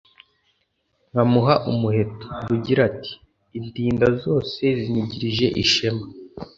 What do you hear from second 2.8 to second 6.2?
ati: Indinda zose zinigirije ishema